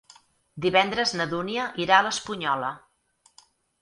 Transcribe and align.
Divendres 0.65 1.13
na 1.19 1.27
Dúnia 1.33 1.65
irà 1.85 1.99
a 1.99 2.07
l'Espunyola. 2.07 2.73